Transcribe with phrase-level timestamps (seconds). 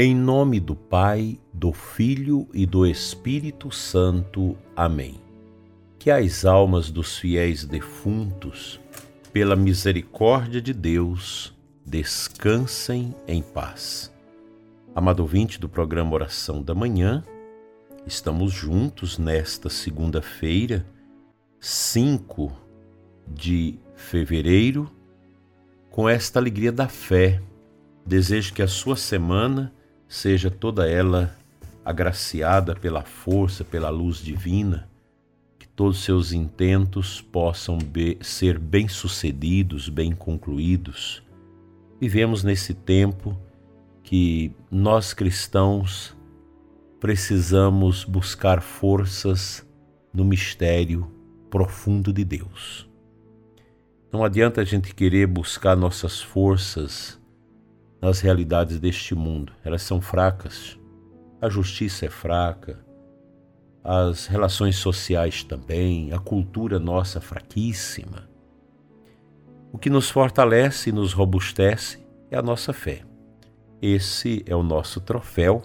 [0.00, 4.56] Em nome do Pai, do Filho e do Espírito Santo.
[4.76, 5.20] Amém.
[5.98, 8.78] Que as almas dos fiéis defuntos,
[9.32, 11.52] pela misericórdia de Deus,
[11.84, 14.14] descansem em paz.
[14.94, 17.24] Amado ouvinte do programa Oração da Manhã,
[18.06, 20.86] estamos juntos nesta segunda-feira,
[21.58, 22.52] 5
[23.26, 24.88] de fevereiro,
[25.90, 27.42] com esta alegria da fé.
[28.06, 29.72] Desejo que a sua semana
[30.08, 31.36] seja toda ela
[31.84, 34.88] agraciada pela força, pela luz divina,
[35.58, 37.78] que todos seus intentos possam
[38.20, 41.22] ser bem-sucedidos, bem concluídos.
[42.00, 43.38] Vivemos nesse tempo
[44.02, 46.16] que nós cristãos
[46.98, 49.66] precisamos buscar forças
[50.12, 51.10] no mistério
[51.50, 52.88] profundo de Deus.
[54.10, 57.17] Não adianta a gente querer buscar nossas forças
[58.00, 59.52] nas realidades deste mundo.
[59.64, 60.78] Elas são fracas.
[61.40, 62.84] A justiça é fraca,
[63.82, 68.28] as relações sociais também, a cultura nossa fraquíssima.
[69.72, 73.02] O que nos fortalece e nos robustece é a nossa fé.
[73.80, 75.62] Esse é o nosso troféu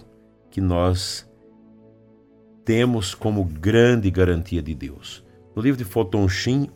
[0.50, 1.28] que nós
[2.64, 5.24] temos como grande garantia de Deus.
[5.54, 6.26] No livro de Foton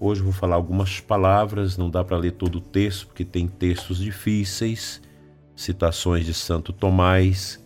[0.00, 3.98] hoje vou falar algumas palavras, não dá para ler todo o texto, porque tem textos
[3.98, 5.00] difíceis
[5.58, 7.60] citações de Santo Tomás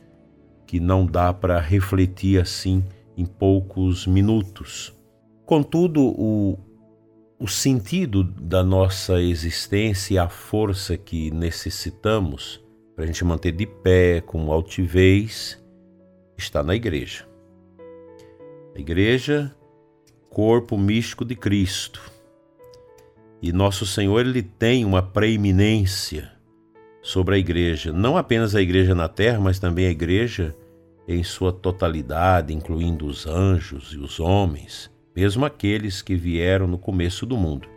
[0.66, 2.82] que não dá para refletir assim
[3.14, 4.98] em poucos minutos.
[5.44, 6.58] Contudo, o,
[7.38, 12.64] o sentido da nossa existência e a força que necessitamos
[12.96, 15.62] para a gente manter de pé com altivez
[16.34, 17.28] está na igreja.
[18.74, 19.54] A igreja,
[20.30, 22.00] corpo místico de Cristo.
[23.42, 26.31] E nosso Senhor ele tem uma preeminência
[27.02, 30.54] sobre a igreja, não apenas a igreja na terra, mas também a igreja
[31.06, 37.26] em sua totalidade, incluindo os anjos e os homens, mesmo aqueles que vieram no começo
[37.26, 37.68] do mundo.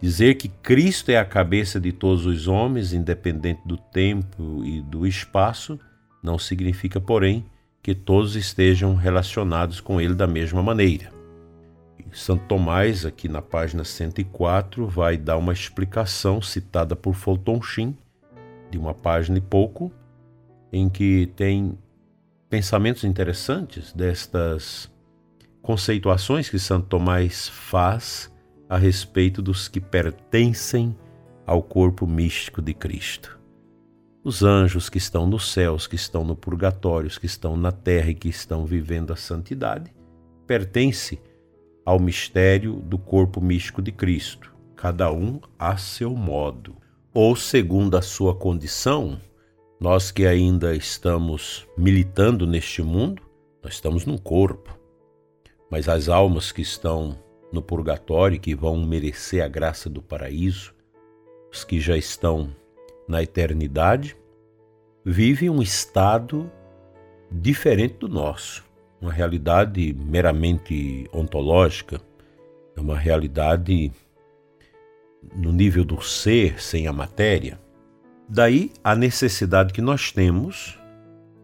[0.00, 5.06] Dizer que Cristo é a cabeça de todos os homens, independente do tempo e do
[5.06, 5.78] espaço,
[6.22, 7.46] não significa, porém,
[7.82, 11.12] que todos estejam relacionados com Ele da mesma maneira.
[12.12, 17.96] Santo Tomás, aqui na página 104, vai dar uma explicação citada por Fulton Sheen
[18.70, 19.92] de uma página e pouco,
[20.72, 21.78] em que tem
[22.48, 24.90] pensamentos interessantes destas
[25.62, 28.32] conceituações que Santo Tomás faz
[28.68, 30.96] a respeito dos que pertencem
[31.46, 33.38] ao corpo místico de Cristo.
[34.22, 38.14] Os anjos que estão nos céus, que estão no purgatório, que estão na terra e
[38.14, 39.94] que estão vivendo a santidade,
[40.46, 41.20] pertence
[41.84, 46.76] ao mistério do corpo místico de Cristo, cada um a seu modo
[47.12, 49.20] ou segundo a sua condição,
[49.80, 53.22] nós que ainda estamos militando neste mundo,
[53.62, 54.76] nós estamos num corpo.
[55.70, 57.18] Mas as almas que estão
[57.52, 60.74] no purgatório, que vão merecer a graça do paraíso,
[61.52, 62.54] os que já estão
[63.06, 64.16] na eternidade,
[65.04, 66.50] vivem um estado
[67.30, 68.64] diferente do nosso,
[69.00, 72.00] uma realidade meramente ontológica,
[72.76, 73.90] é uma realidade
[75.34, 77.60] no nível do ser sem a matéria.
[78.28, 80.78] Daí a necessidade que nós temos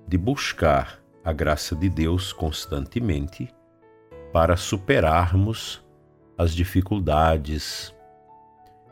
[0.06, 3.48] de buscar a graça de Deus constantemente
[4.32, 5.82] para superarmos
[6.36, 7.94] as dificuldades,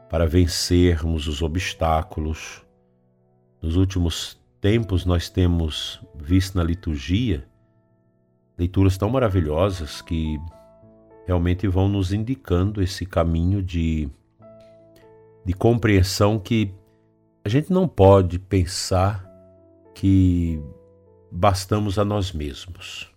[0.08, 2.64] para vencermos os obstáculos.
[3.60, 7.46] Nos últimos tempos nós temos visto na liturgia
[8.56, 10.38] leituras tão maravilhosas que
[11.26, 14.08] realmente vão nos indicando esse caminho de
[15.44, 16.74] de compreensão que
[17.44, 19.28] a gente não pode pensar
[19.94, 20.62] que
[21.30, 23.12] bastamos a nós mesmos.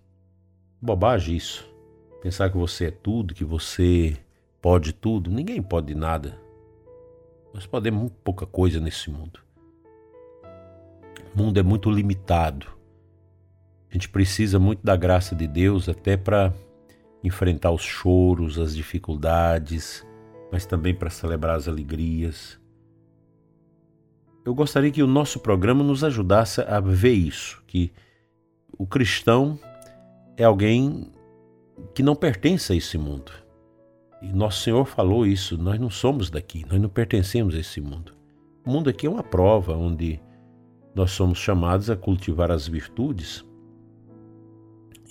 [0.82, 1.68] Bobagem isso.
[2.22, 4.18] Pensar que você é tudo, que você
[4.62, 5.30] pode tudo.
[5.30, 6.40] Ninguém pode nada.
[7.54, 9.40] Nós podemos muito pouca coisa nesse mundo.
[11.36, 12.68] O mundo é muito limitado.
[13.90, 16.52] A gente precisa muito da graça de Deus até para
[17.24, 20.06] enfrentar os choros, as dificuldades,
[20.56, 22.58] mas também para celebrar as alegrias.
[24.46, 27.92] Eu gostaria que o nosso programa nos ajudasse a ver isso, que
[28.78, 29.60] o cristão
[30.38, 31.12] é alguém
[31.94, 33.34] que não pertence a esse mundo.
[34.22, 38.14] E nosso Senhor falou isso, nós não somos daqui, nós não pertencemos a esse mundo.
[38.66, 40.22] O mundo aqui é uma prova onde
[40.96, 43.44] nós somos chamados a cultivar as virtudes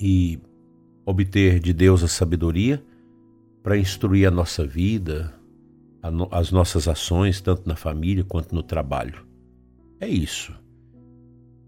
[0.00, 0.40] e
[1.04, 2.82] obter de Deus a sabedoria
[3.64, 5.32] para instruir a nossa vida,
[6.02, 9.26] a no, as nossas ações, tanto na família quanto no trabalho.
[9.98, 10.54] É isso.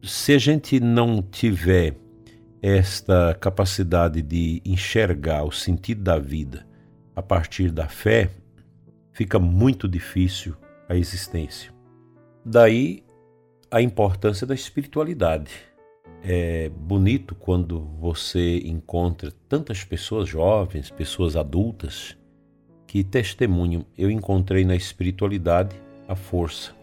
[0.02, 1.96] se a gente não tiver
[2.60, 6.66] esta capacidade de enxergar o sentido da vida
[7.14, 8.30] a partir da fé,
[9.10, 10.54] fica muito difícil
[10.88, 11.72] a existência.
[12.44, 13.02] Daí
[13.70, 15.50] a importância da espiritualidade.
[16.28, 22.18] É bonito quando você encontra tantas pessoas jovens, pessoas adultas,
[22.84, 23.86] que testemunham.
[23.96, 25.76] Eu encontrei na espiritualidade
[26.08, 26.74] a força.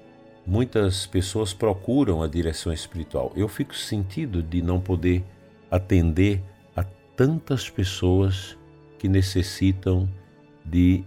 [0.47, 3.33] Muitas pessoas procuram a direção espiritual.
[3.35, 5.25] Eu fico sentido de não poder
[5.69, 6.41] atender
[6.73, 8.57] a tantas pessoas
[8.97, 10.07] que necessitam
[10.63, 11.03] de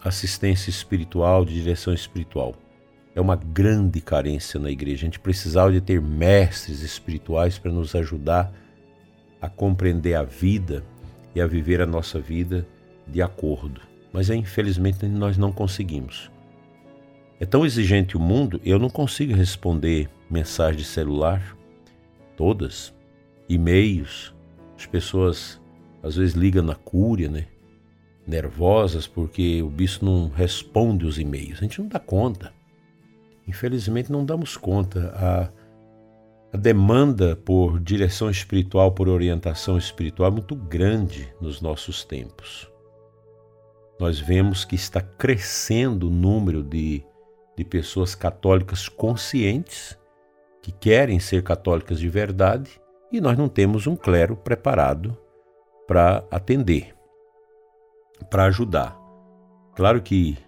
[0.00, 2.54] assistência espiritual, de direção espiritual.
[3.14, 5.02] É uma grande carência na igreja.
[5.02, 8.52] A gente precisava de ter mestres espirituais para nos ajudar
[9.40, 10.84] a compreender a vida
[11.34, 12.66] e a viver a nossa vida
[13.06, 13.80] de acordo.
[14.12, 16.30] Mas infelizmente nós não conseguimos.
[17.40, 21.56] É tão exigente o mundo, eu não consigo responder mensagens de celular,
[22.36, 22.94] todas,
[23.48, 24.32] e-mails.
[24.78, 25.60] As pessoas
[26.02, 27.46] às vezes ligam na cúria, né?
[28.26, 31.58] Nervosas porque o bispo não responde os e-mails.
[31.58, 32.52] A gente não dá conta.
[33.46, 35.12] Infelizmente não damos conta.
[35.16, 42.70] A, a demanda por direção espiritual, por orientação espiritual é muito grande nos nossos tempos.
[43.98, 47.04] Nós vemos que está crescendo o número de
[47.56, 49.98] de pessoas católicas conscientes
[50.62, 52.80] que querem ser católicas de verdade
[53.10, 55.16] e nós não temos um clero preparado
[55.86, 56.94] para atender,
[58.30, 58.98] para ajudar.
[59.74, 60.38] Claro que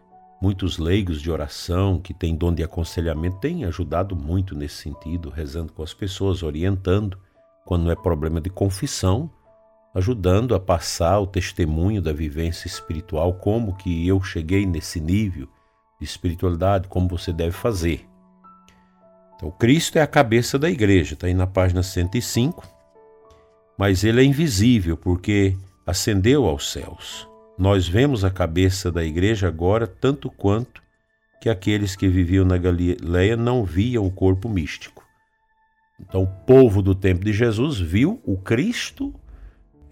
[0.44, 5.72] muitos leigos de oração que têm dom de aconselhamento têm ajudado muito nesse sentido, rezando
[5.72, 7.18] com as pessoas, orientando,
[7.64, 9.30] quando é problema de confissão,
[9.94, 15.48] ajudando a passar o testemunho da vivência espiritual, como que eu cheguei nesse nível,
[15.98, 18.06] de espiritualidade, como você deve fazer.
[19.36, 22.68] Então, Cristo é a cabeça da igreja, está aí na página 105,
[23.78, 25.56] mas ele é invisível porque
[25.86, 27.26] ascendeu aos céus.
[27.56, 30.82] Nós vemos a cabeça da igreja agora tanto quanto
[31.40, 35.04] que aqueles que viviam na Galileia não viam o corpo místico.
[36.00, 39.14] Então, o povo do tempo de Jesus viu o Cristo,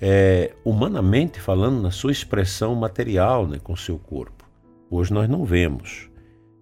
[0.00, 4.44] é, humanamente falando, na sua expressão material, né, com seu corpo.
[4.91, 6.11] Hoje nós não vemos,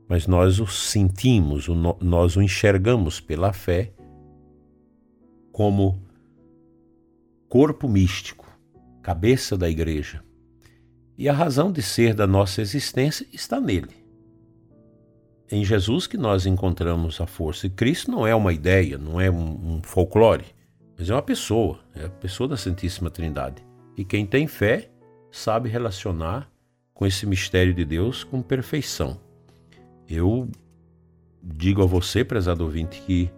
[0.06, 1.66] mas nós o sentimos,
[2.00, 3.92] nós o enxergamos pela fé
[5.50, 6.02] como
[7.48, 8.46] corpo místico,
[9.02, 10.22] cabeça da igreja.
[11.20, 13.90] E a razão de ser da nossa existência está nele.
[15.52, 17.66] Em Jesus que nós encontramos a força.
[17.66, 20.46] E Cristo não é uma ideia, não é um, folclore,
[20.96, 23.62] mas é uma pessoa, é a pessoa da Santíssima Trindade.
[23.98, 24.90] E quem tem fé
[25.30, 26.50] sabe relacionar
[26.94, 29.20] com esse mistério de Deus com perfeição.
[30.08, 30.48] Eu
[31.42, 33.30] digo a você, prezado ouvinte, que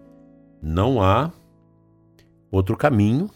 [0.63, 1.33] não há
[2.49, 3.29] outro caminho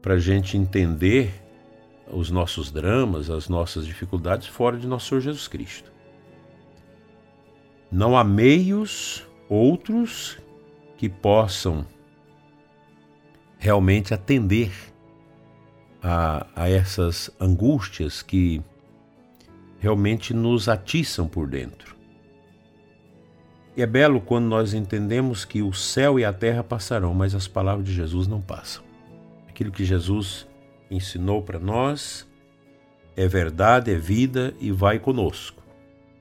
[0.00, 1.39] para a gente entender
[2.12, 5.90] os nossos dramas, as nossas dificuldades fora de nosso Senhor Jesus Cristo.
[7.90, 10.38] Não há meios outros
[10.96, 11.86] que possam
[13.58, 14.72] realmente atender
[16.02, 18.62] a, a essas angústias que
[19.78, 21.96] realmente nos atiçam por dentro.
[23.76, 27.46] E é belo quando nós entendemos que o céu e a terra passarão, mas as
[27.48, 28.82] palavras de Jesus não passam.
[29.48, 30.46] Aquilo que Jesus
[30.90, 32.28] ensinou para nós
[33.16, 35.62] é verdade, é vida e vai conosco.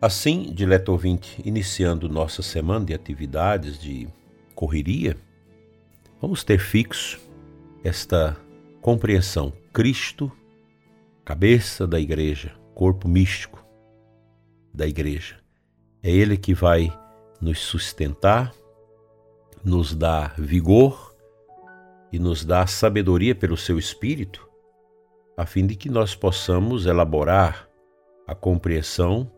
[0.02, 4.08] Assim, dileto ouvinte, iniciando nossa semana de atividades de
[4.56, 5.16] correria,
[6.22, 7.20] vamos ter fixo
[7.84, 8.36] esta
[8.82, 9.54] compreensão.
[9.72, 10.32] Cristo,
[11.24, 13.64] cabeça da igreja, corpo místico
[14.74, 15.38] da igreja.
[16.04, 16.92] É ele que vai
[17.40, 18.54] nos sustentar,
[19.64, 21.16] nos dar vigor
[22.12, 24.49] e nos dar sabedoria pelo seu espírito,
[25.40, 27.66] a fim de que nós possamos elaborar
[28.28, 29.32] a compreensão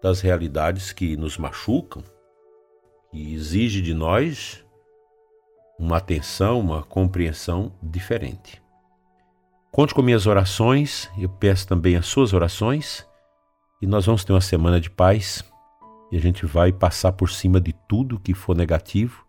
[0.00, 2.04] das realidades que nos machucam,
[3.10, 4.64] que exige de nós
[5.76, 8.62] uma atenção, uma compreensão diferente.
[9.72, 13.04] Conte com minhas orações, eu peço também as suas orações,
[13.82, 15.44] e nós vamos ter uma semana de paz
[16.12, 19.26] e a gente vai passar por cima de tudo que for negativo,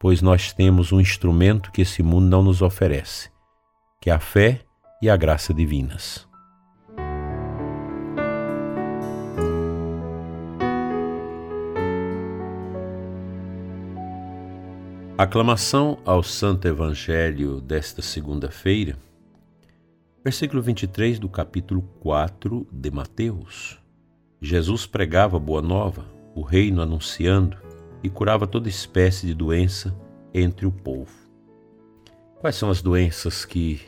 [0.00, 3.30] pois nós temos um instrumento que esse mundo não nos oferece,
[4.00, 4.64] que é a fé
[5.00, 6.26] e a graça divinas.
[15.16, 18.96] Aclamação ao Santo Evangelho desta segunda-feira
[20.24, 23.78] Versículo 23 do capítulo 4 de Mateus.
[24.40, 27.58] Jesus pregava boa nova, o reino anunciando,
[28.02, 29.94] e curava toda espécie de doença
[30.32, 31.12] entre o povo.
[32.40, 33.82] Quais são as doenças que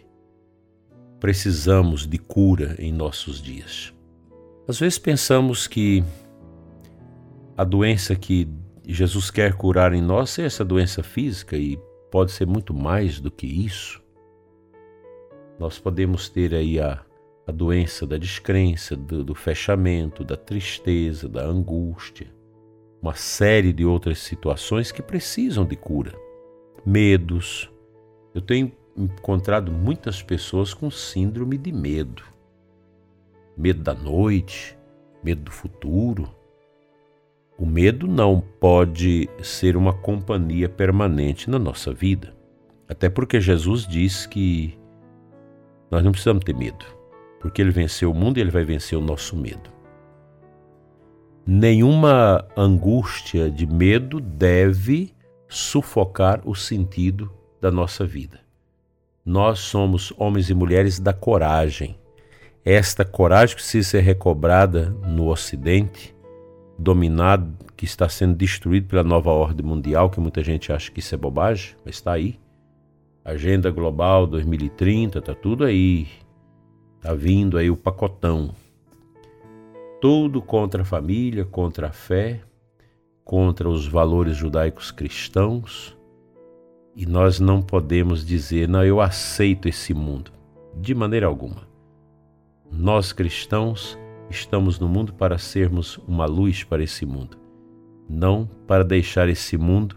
[1.21, 3.93] precisamos de cura em nossos dias?
[4.69, 6.03] Às vezes pensamos que
[7.57, 8.49] a doença que
[8.87, 11.79] Jesus quer curar em nós é essa doença física e
[12.11, 14.03] pode ser muito mais do que isso.
[15.59, 17.03] Nós podemos ter aí a,
[17.47, 22.27] a doença da descrença, do, do fechamento, da tristeza, da angústia,
[23.01, 26.13] uma série de outras situações que precisam de cura.
[26.85, 27.71] Medos.
[28.35, 32.23] Eu tenho encontrado muitas pessoas com síndrome de medo.
[33.57, 34.77] Medo da noite,
[35.23, 36.29] medo do futuro.
[37.59, 42.35] O medo não pode ser uma companhia permanente na nossa vida.
[42.89, 44.79] Até porque Jesus diz que
[45.91, 46.85] nós não precisamos ter medo,
[47.41, 49.71] porque ele venceu o mundo e ele vai vencer o nosso medo.
[51.47, 55.15] Nenhuma angústia de medo deve
[55.49, 58.46] sufocar o sentido da nossa vida.
[59.27, 61.99] Nós somos homens e mulheres da coragem.
[62.65, 66.15] Esta coragem precisa ser recobrada no Ocidente,
[66.79, 71.15] dominado, que está sendo destruído pela nova ordem mundial, que muita gente acha que isso
[71.15, 72.39] é bobagem, mas está aí.
[73.25, 76.07] Agenda Global 2030, está tudo aí.
[76.99, 78.55] Está vindo aí o pacotão
[80.01, 82.41] tudo contra a família, contra a fé,
[83.25, 85.96] contra os valores judaicos cristãos.
[86.97, 90.33] E nós não podemos dizer, não, eu aceito esse mundo.
[90.75, 91.69] De maneira alguma.
[92.73, 93.99] Nós cristãos
[94.31, 97.39] estamos no mundo para sermos uma luz para esse mundo,
[98.09, 99.97] não para deixar esse mundo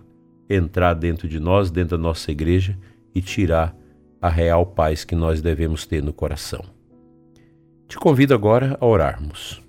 [0.50, 2.78] entrar dentro de nós, dentro da nossa igreja
[3.16, 3.76] e tirar
[4.22, 6.64] a real paz que nós devemos ter no coração.
[7.88, 9.62] Te convido agora a orarmos.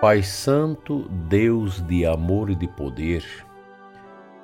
[0.00, 3.22] Pai Santo, Deus de amor e de poder,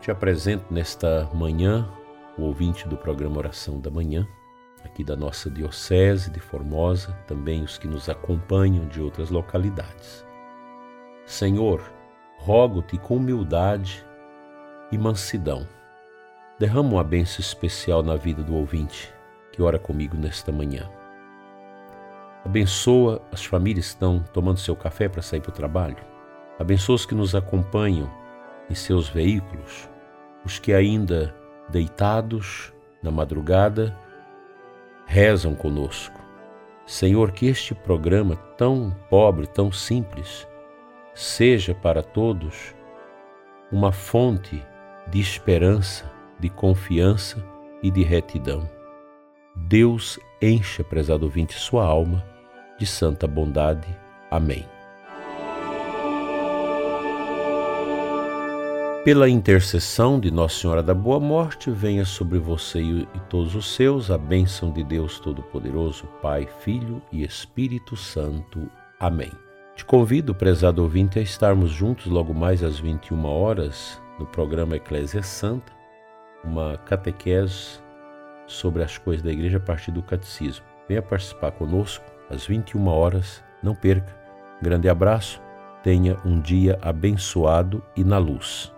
[0.02, 1.88] te apresento nesta manhã
[2.36, 4.28] o ouvinte do programa Oração da Manhã,
[4.84, 10.26] aqui da nossa Diocese de Formosa, também os que nos acompanham de outras localidades.
[11.24, 11.82] Senhor,
[12.36, 14.04] rogo-te com humildade
[14.92, 15.66] e mansidão.
[16.58, 19.10] Derrama uma bênção especial na vida do ouvinte
[19.52, 20.86] que ora comigo nesta manhã.
[22.46, 25.96] Abençoa as famílias que estão tomando seu café para sair para o trabalho.
[26.60, 28.08] Abençoa os que nos acompanham
[28.70, 29.90] em seus veículos,
[30.44, 31.34] os que ainda
[31.68, 32.72] deitados
[33.02, 33.98] na madrugada
[35.06, 36.20] rezam conosco.
[36.86, 40.46] Senhor, que este programa tão pobre, tão simples,
[41.16, 42.76] seja para todos
[43.72, 44.64] uma fonte
[45.08, 47.44] de esperança, de confiança
[47.82, 48.70] e de retidão.
[49.56, 52.35] Deus encha, prezado ouvinte, sua alma
[52.78, 53.88] de santa bondade.
[54.30, 54.66] Amém.
[59.06, 64.10] Pela intercessão de Nossa Senhora da Boa Morte, venha sobre você e todos os seus
[64.10, 68.68] a bênção de Deus Todo-Poderoso, Pai, Filho e Espírito Santo.
[68.98, 69.30] Amém.
[69.76, 75.22] Te convido, prezado ouvinte, a estarmos juntos logo mais às 21 horas no programa Eclésia
[75.22, 75.72] Santa,
[76.42, 77.78] uma catequese
[78.46, 80.64] sobre as coisas da igreja a partir do catecismo.
[80.88, 83.42] Venha participar conosco às 21 horas.
[83.62, 84.14] Não perca.
[84.60, 85.42] Grande abraço.
[85.82, 88.72] Tenha um dia abençoado e na luz.